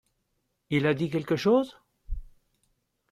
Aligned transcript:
Il 0.71 0.87
a 0.87 0.95
dit 0.95 1.11
quelque 1.11 1.35
chose? 1.35 1.77